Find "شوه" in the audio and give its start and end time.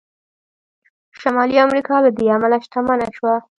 3.17-3.35